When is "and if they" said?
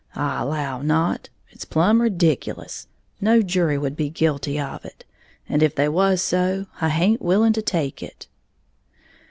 5.47-5.87